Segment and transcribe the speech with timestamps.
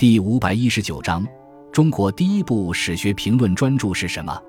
[0.00, 1.22] 第五百一十九章：
[1.70, 4.32] 中国第一部史学评论专著是什么？《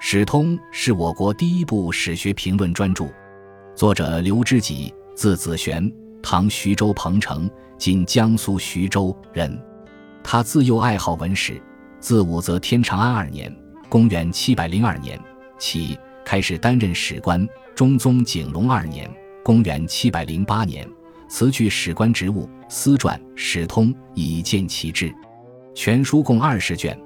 [0.00, 3.04] 史通》是我国第一部史学评论专著，
[3.74, 7.46] 作者刘知己，字子玄，唐徐州彭城
[7.76, 9.62] （今江苏徐州）人。
[10.24, 11.60] 他自幼爱好文史，
[12.00, 13.54] 自武则天长安二年
[13.90, 15.20] （公元702年）
[15.60, 17.46] 起，开始担任史官。
[17.74, 19.06] 中宗景隆二年
[19.44, 20.88] （公元708年）。
[21.28, 25.12] 辞去史官职务，私撰《史通》以见其志。
[25.74, 26.98] 全书共二十卷，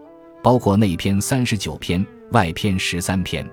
[0.42, 3.48] 包括内篇三十九篇，外篇十三篇。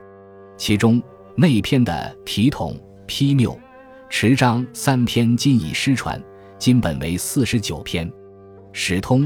[0.57, 1.01] 其中
[1.35, 3.57] 内篇的体统批谬、
[4.09, 6.21] 持章三篇今已失传，
[6.59, 8.07] 今本为四十九篇。
[8.73, 9.21] 《史通》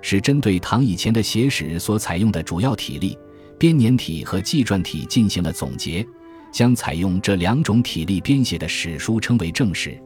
[0.00, 3.16] 是针对唐以前的写史所采用的主要体例
[3.58, 6.04] 编年体和纪传体进行了总结，
[6.52, 9.96] 将采用这两种体例编写的史书称为正史。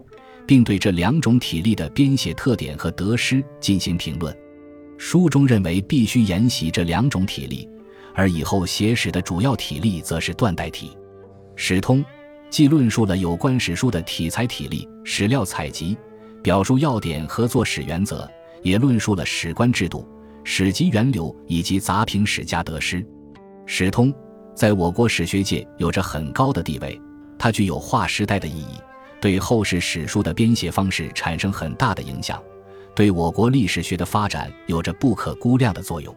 [0.47, 4.37] 并对这两种体例的编写特点和得失进行评论。
[4.99, 7.69] 书中认为必须沿袭这两种体例，
[8.15, 10.89] 而以后写史的主要体例则是断代体。
[11.57, 11.99] 《史通》
[12.51, 15.97] 既论述了有关史书的体裁体例、史料采集、
[16.43, 18.29] 表述要点和作史原则，
[18.63, 20.07] 也论述了史官制度、
[20.45, 23.01] 史籍源流以及杂评史家得失。
[23.65, 24.13] 《史通》
[24.55, 27.01] 在我国史学界有着很高的地位，
[27.39, 28.75] 它具有划时代的意义。
[29.21, 32.43] 对后世史书的编写方式产生很大的影响，
[32.95, 36.17] 对我国历史学的发展有着不可估量的作用。